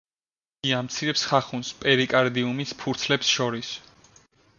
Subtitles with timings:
[0.67, 3.71] იგი ამცირებს ხახუნს პერიკარდიუმის ფურცლებს შორის.